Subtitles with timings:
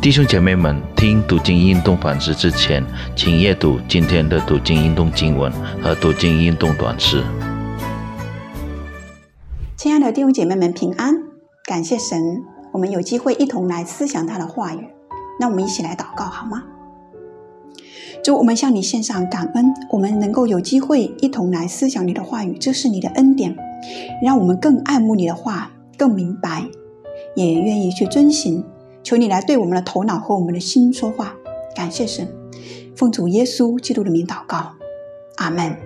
[0.00, 2.84] 弟兄姐妹们，听读经运动反思之前，
[3.16, 5.50] 请阅读今天的读经运动经文
[5.82, 7.24] 和读经运动短诗。
[9.76, 11.16] 亲爱的弟兄姐妹们，平安！
[11.64, 14.86] 感谢神，我们有机会一同来思想他的话语。
[15.40, 16.62] 那我们一起来祷告好吗？
[18.22, 23.56] 主，我们向你献上感恩，我们能够有机会一同来思想你的话语，这是你的恩典，
[24.22, 26.68] 让我们更爱慕你的话，更明白，
[27.34, 28.64] 也愿意去遵行。
[29.02, 31.34] 求你来对我们的头脑和我们的心说话，
[31.74, 32.28] 感谢神，
[32.94, 34.72] 奉主耶稣基督的名祷告，
[35.36, 35.76] 阿门。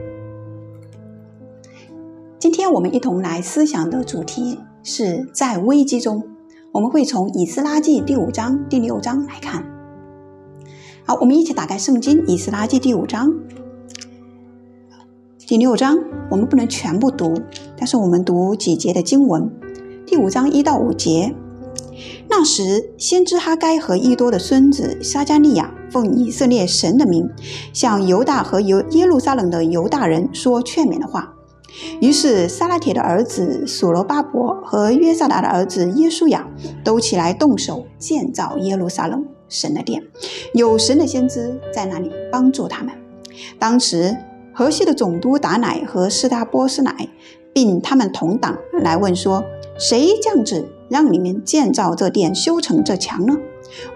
[2.39, 6.25] 今天我们一同来思想的主题是在危机中，
[6.73, 9.65] 我们会从以斯拉记第五章第六章来看。
[11.05, 13.33] 好，我们一起打开圣经以斯拉记第五章
[15.47, 15.97] 第六章，
[16.31, 17.35] 我们不能全部读，
[17.77, 19.49] 但是我们读几节的经文，
[20.05, 21.33] 第五章一到五节。
[22.35, 27.29] 那时，先知哈该和伊多的孙子撒加利亚奉以色列神的名，
[27.75, 31.35] 向犹大和犹耶路撒冷的犹大人说劝勉的话。
[32.01, 36.49] 于是，撒拉铁的儿子所罗巴伯和约萨达的儿子耶稣雅
[36.83, 40.03] 都起来动手建造耶路撒冷神的殿，
[40.55, 42.95] 有神的先知在那里帮助他们。
[43.59, 44.17] 当时，
[44.55, 47.11] 河西的总督达乃和斯达波斯乃，
[47.53, 49.45] 并他们同党来问说
[49.79, 53.39] ：“谁降旨？”让你们建造这殿、修成这墙呢？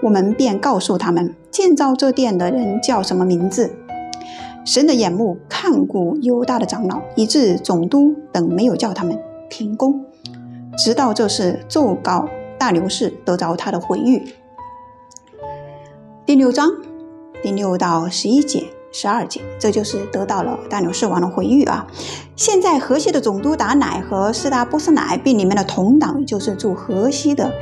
[0.02, 3.70] 我们便告诉他们，建造这殿的人叫什么名字。
[4.64, 9.14] 神的眼目看顾犹大的长老，以致总督等没有叫他们
[9.50, 10.06] 停工，
[10.78, 12.26] 直到这事奏告
[12.58, 14.22] 大流士，得着他的回谕。
[16.24, 16.70] 第六章
[17.42, 18.75] 第六到十一节。
[18.92, 21.86] 十二节，这就是得到了大牛士王的回谕啊！
[22.34, 27.52] 现在河西的总督达乃和斯达波斯乃，并你们的同党，就是住河西的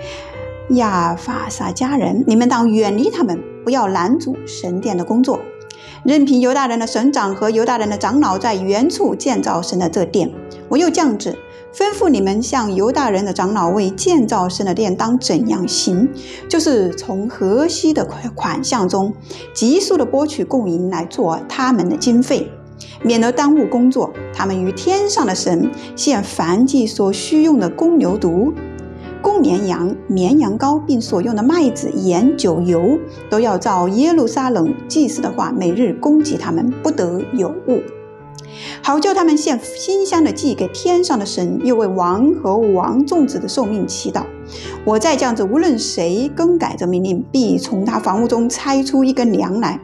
[0.71, 5.41] 亚法萨家人，你们当远离他们，不要拦阻神殿的工作，
[6.05, 10.31] 任凭犹大人的省长和犹大人的长老在原处建造神的这殿。
[10.69, 11.37] 我又降旨。
[11.77, 16.09] 吩咐你们向犹大人的长老为建造神的殿当怎样行，
[16.49, 19.13] 就是从河西的款款项中
[19.53, 22.49] 急速的拨取供银来做他们的经费，
[23.03, 24.13] 免得耽误工作。
[24.33, 28.53] 他们与天上的神献燔祭所需用的公牛犊、
[29.21, 32.97] 公绵羊、绵羊羔，并所用的麦子、盐、酒、油，
[33.29, 37.83] 都要照耶路撒冷祭祀的话，每日供给他们，不得有误。
[38.83, 44.25] 好叫他们献馨香的祭给天上的神，又为王和王众子的寿命祈祷。
[44.85, 49.81] 我再这样子，无论谁更改这命令，必从他房屋中拆出一根梁来，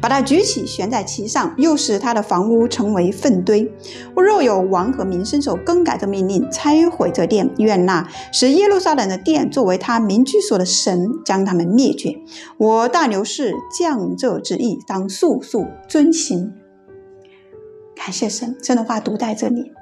[0.00, 3.70] 把它举起悬在其上，又使他的房屋成为粪堆。
[4.14, 12.14] 若有王和民伸手更改这命令，拆毁这殿，愿那使耶路撒冷的殿作为他民居所的神将他们灭绝。
[12.56, 16.52] 我大牛士降这之意，当速速遵行。
[17.98, 19.72] 感谢神，神的话读在这里。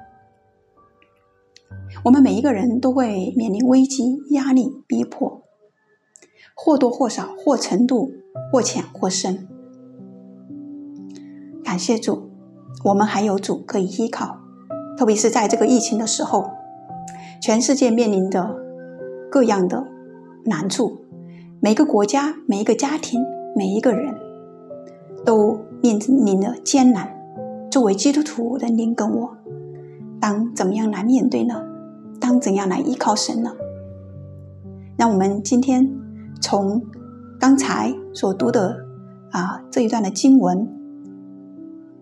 [2.03, 5.43] 我们每一个人都会面临危机、压力、逼迫，
[6.55, 8.11] 或多或少，或程度，
[8.51, 9.47] 或浅或深。
[11.63, 12.31] 感谢主，
[12.85, 14.39] 我们还有主可以依靠。
[14.97, 16.49] 特别是在这个疫情的时候，
[17.39, 18.57] 全世界面临着
[19.31, 19.85] 各样的
[20.45, 20.97] 难处，
[21.61, 23.23] 每个国家、每一个家庭、
[23.55, 24.15] 每一个人
[25.23, 27.16] 都面临着艰难。
[27.69, 29.37] 作为基督徒的您跟我，
[30.19, 31.63] 当怎么样来面对呢？
[32.19, 33.51] 当怎样来依靠神呢？
[34.97, 35.95] 让我们今天
[36.41, 36.81] 从
[37.39, 38.77] 刚才所读的
[39.31, 40.67] 啊这一段的经文，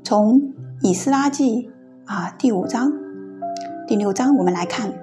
[0.04, 1.70] 从以斯拉记
[2.06, 2.94] 啊第五章、
[3.88, 4.94] 第六章，我们来看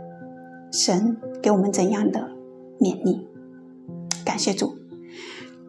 [0.70, 2.30] 神给我们怎样的
[2.78, 3.26] 勉励。
[4.24, 4.74] 感谢主，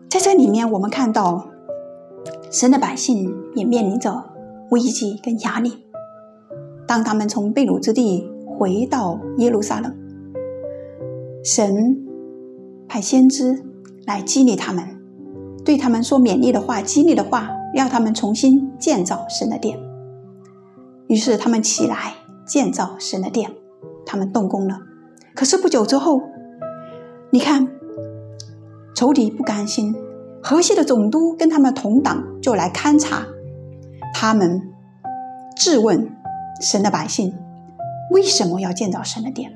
[0.09, 1.49] 在这里面我们看到
[2.51, 4.32] 神的百姓也面临着。
[4.73, 5.85] 危机跟压力，
[6.87, 9.95] 当他们从被掳之地回到耶路撒冷，
[11.43, 11.95] 神
[12.87, 13.63] 派先知
[14.07, 14.83] 来激励他们，
[15.63, 19.77] 对他们说勉励的话、激励的话，要他们重新建造神的殿。
[21.05, 23.51] 于是他们起来建造神的殿，
[24.07, 24.79] 他们动工了。
[25.35, 26.19] 可是不久之后，
[27.29, 27.67] 你看，
[28.95, 29.95] 仇敌不甘心，
[30.41, 33.27] 河西的总督跟他们同党就来勘察。
[34.25, 34.61] 他们
[35.53, 36.09] 质问
[36.61, 37.35] 神的百姓
[38.09, 39.51] ：“为什么要建造神的殿？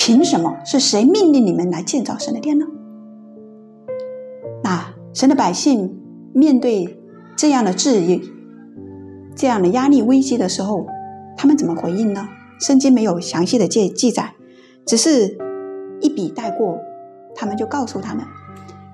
[0.00, 0.56] 凭什么？
[0.64, 2.66] 是谁命令你们来建造神的殿呢？”
[4.64, 5.96] 那神的百姓
[6.32, 6.98] 面对
[7.36, 8.20] 这样的质疑、
[9.36, 10.88] 这样的压力危机的时候，
[11.36, 12.26] 他们怎么回应呢？
[12.58, 14.34] 圣经没有详细的记记载，
[14.84, 15.38] 只是
[16.00, 16.80] 一笔带过。
[17.36, 18.24] 他们就告诉他们：“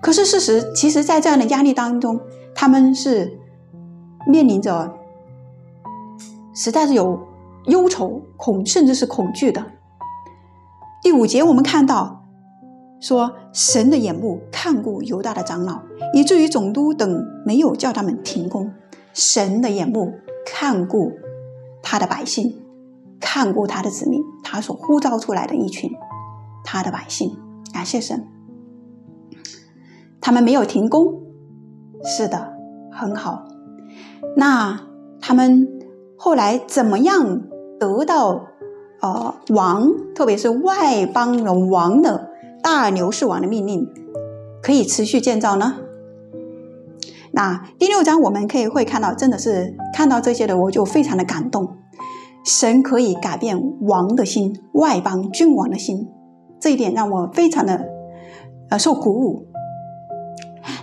[0.03, 2.21] 可是事实，其实，在这样的压力当中，
[2.55, 3.40] 他们是
[4.27, 4.95] 面临着
[6.55, 7.19] 实在是有
[7.67, 9.65] 忧愁、恐，甚至是恐惧的。
[11.03, 12.25] 第五节，我们看到
[13.01, 15.81] 说，神的眼目看顾犹大的长老，
[16.13, 18.73] 以至于总督等没有叫他们停工。
[19.15, 20.13] 神的眼目
[20.47, 21.13] 看顾
[21.83, 22.55] 他的百姓，
[23.19, 25.91] 看顾他的子民，他所呼召出来的一群
[26.65, 27.37] 他的百姓。
[27.73, 28.27] 感谢神。
[30.21, 31.23] 他们没有停工，
[32.05, 32.53] 是的，
[32.93, 33.45] 很好。
[34.37, 34.81] 那
[35.21, 35.69] 他们
[36.17, 37.43] 后来怎么样
[37.79, 38.47] 得到
[39.01, 42.31] 呃王，特别是外邦人王的
[42.63, 43.87] 大牛士王的命令，
[44.63, 45.77] 可以持续建造呢？
[47.33, 51.77] 那第六章我们可以会看到，真的是看到这些的，我就非常的感动。
[52.45, 56.09] 神可以改变王的心，外邦君王的心，
[56.59, 57.87] 这一点让我非常的
[58.71, 59.47] 呃受鼓舞。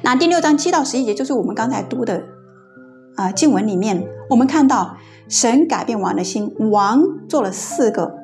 [0.04, 2.24] 那第六章七到十一节就是我们刚才读的
[3.18, 4.96] 啊经文里面，我们看到
[5.28, 8.16] 神改变王的心，王做了四个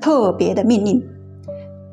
[0.00, 1.06] 特别的命令。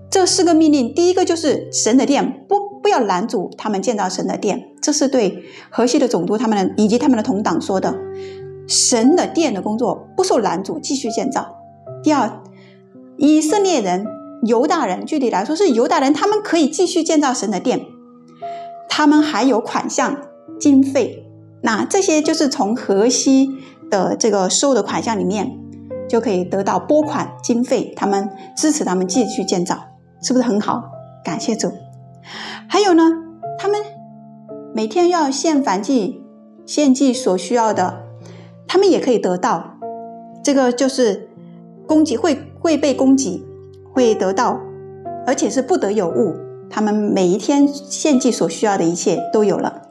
[0.09, 7.93] 这四个命令，第一个就是神的殿不不要拦阻他们建造神的殿，这是对河西的总督他们以及他们的同党说的。
[8.67, 11.55] 神的殿的工作不受拦阻，继续建造。
[12.01, 12.41] 第二，
[13.17, 14.05] 以色列人、
[14.43, 17.85] 犹大人，具体来说是犹大人，他们可以继续建造神的殿。
[18.89, 20.17] 他们还有款项、
[20.59, 21.26] 经费，
[21.61, 23.49] 那这些就是从河西
[23.89, 25.57] 的这个收的款项里面
[26.07, 29.77] 就可以得到拨款经费，他们支持他们继续建造，
[30.21, 30.83] 是不是很好？
[31.23, 31.71] 感谢主。
[32.67, 33.03] 还有呢，
[33.57, 33.79] 他们
[34.73, 36.21] 每天要献燔祭、
[36.65, 38.03] 献祭所需要的，
[38.67, 39.73] 他们也可以得到。
[40.43, 41.29] 这个就是
[41.85, 43.43] 供给会会被供给，
[43.91, 44.59] 会得到，
[45.25, 46.35] 而且是不得有误。
[46.69, 49.86] 他们每一天献祭所需要的一切都有了。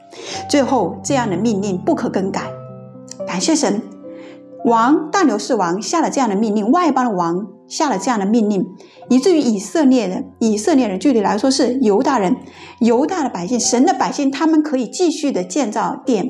[0.49, 2.51] 最后，这样的命令不可更改。
[3.27, 3.81] 感谢神，
[4.65, 8.65] 王大牛士王下了这样的命令，外邦的王下了这样的命令，
[9.09, 12.35] 以至于以色列人，以色列人具体来说是犹大人，
[12.79, 16.29] 犹大的百姓，神的百姓，他们可以继续的建造殿，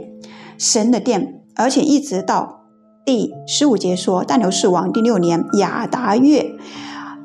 [0.57, 2.61] 神的殿，而且一直到
[3.05, 6.51] 第十五节说，大牛士王第六年亚达月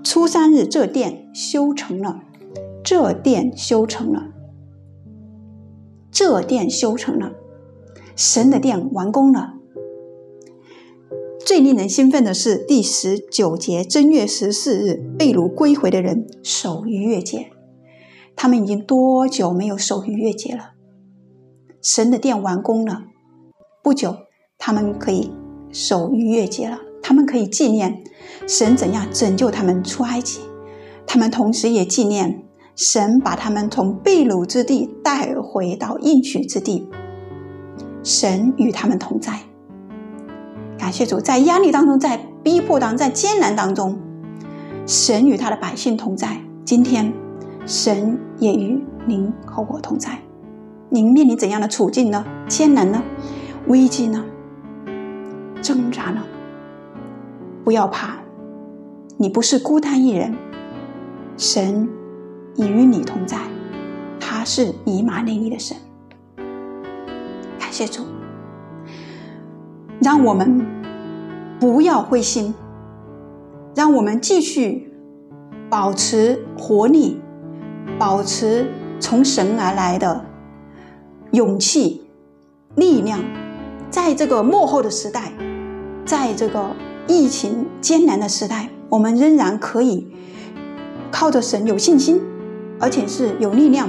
[0.05, 2.21] 初三日，这殿修成了。
[2.85, 4.25] 这殿修成了，
[6.13, 7.33] 这殿修成了，
[8.15, 9.55] 神的殿完工了。
[11.45, 17.51] 最令人兴奋的是第十九节，正月十四日，被掳归回的人守逾越节。
[18.37, 20.73] 他们已经多久没有守逾越节了？
[21.81, 23.05] 神的殿完工了，
[23.83, 24.15] 不久
[24.59, 25.33] 他们可以
[25.73, 26.79] 守逾越节了。
[27.03, 28.05] 他们可以纪念
[28.47, 30.41] 神怎样拯救他们出埃及，
[31.07, 32.45] 他们同时也纪念。
[32.75, 36.89] 神把他们从被掳之地带回到应许之地，
[38.03, 39.41] 神与他们同在。
[40.79, 43.99] 感谢主，在压力当中，在逼迫当中，在艰难当中，
[44.87, 46.41] 神与他的百姓同在。
[46.65, 47.13] 今天，
[47.67, 50.19] 神也与您和我同在。
[50.89, 52.25] 您面临怎样的处境呢？
[52.49, 53.03] 艰难呢？
[53.69, 54.25] 危机呢？
[55.61, 56.23] 挣扎呢？
[57.65, 58.17] 不要怕，
[59.19, 60.35] 你不是孤单一人。
[61.37, 61.89] 神。
[62.57, 63.39] 已与你同在，
[64.21, 65.77] 他是以马内利的神。
[67.59, 68.03] 感谢主，
[70.01, 70.67] 让我们
[71.59, 72.55] 不要灰心，
[73.75, 74.93] 让我们继续
[75.71, 77.21] 保持活力，
[77.99, 80.25] 保持从神而来的
[81.31, 82.03] 勇气、
[82.75, 83.21] 力量，
[83.91, 85.33] 在这个幕后的时代，
[86.05, 86.77] 在这个
[87.09, 90.07] 疫情艰难的时代，我们仍然可以
[91.11, 92.21] 靠着神有信心。
[92.83, 93.89] 而且是有力量，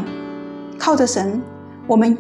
[0.78, 1.42] 靠着神，
[1.88, 2.16] 我们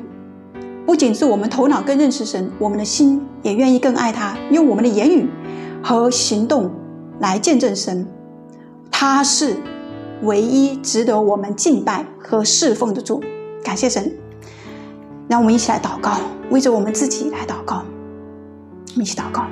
[0.88, 5.30] 不仅是我们头脑更认识神，我们的心也愿意更爱他，用我们的言语
[5.84, 6.72] 和行动
[7.20, 8.08] 来见证神。
[8.89, 9.56] 他是
[10.24, 13.22] 唯一值得我们敬拜和侍奉的主。
[13.63, 14.12] 感谢神，
[15.27, 16.18] 让我们一起来祷告，
[16.50, 17.84] 为着我们自己来祷告。
[18.94, 19.46] 我们一起祷告，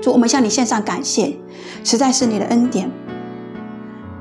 [0.00, 1.36] 主，我们向你献上感谢，
[1.84, 2.90] 实在是你的恩典。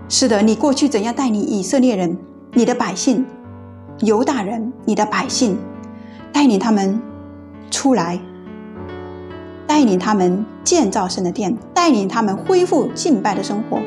[0.09, 2.17] 是的，你过去怎样带领以色列人、
[2.53, 3.25] 你的百姓、
[3.99, 5.57] 犹大人、你的百姓，
[6.31, 6.97] 带领他们
[7.69, 8.17] 出来，
[9.67, 13.81] 带领他们建造神的殿，带领他们恢复敬拜的生活，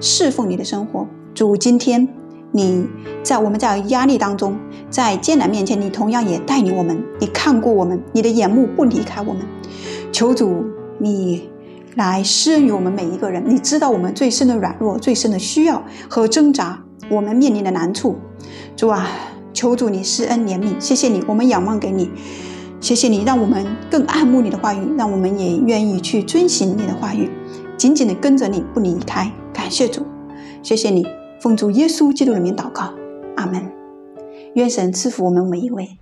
[0.00, 1.06] 侍奉你的生活。
[1.34, 2.08] 主，今天
[2.52, 2.86] 你
[3.22, 4.56] 在我们在压力当中，
[4.88, 9.42] 在艰难面前，你同样也带领我们，你看过我们，你的眼目不离开我们。
[10.10, 10.64] 求主，
[10.98, 11.50] 你。
[11.96, 16.78] 来施恩于我们每一个人，你知道我们最深的软弱、最深的需要和挣扎，
[17.10, 18.16] 我们面临的难处。
[18.76, 19.08] 主啊，
[19.54, 22.10] 求主你施恩怜悯，谢谢你，我们仰望给你，
[22.82, 27.30] 谢谢你，让我们更爱慕你的话语，让我们也愿意去遵行你的话语，
[27.78, 29.32] 紧紧的跟着你不离开。
[29.54, 30.04] 感谢主，
[30.62, 31.06] 谢谢你，
[31.40, 32.92] 奉主耶稣基督的名祷告，
[33.36, 33.72] 阿门。
[34.52, 35.96] 愿神赐福我们每一位。